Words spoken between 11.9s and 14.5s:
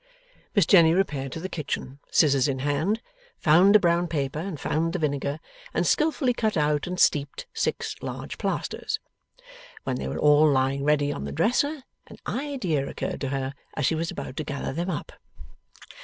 an idea occurred to her as she was about to